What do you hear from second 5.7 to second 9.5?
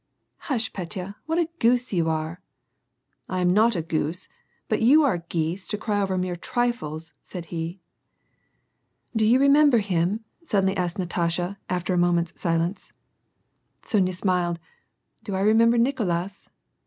cry over mere trifles!" said he." Do you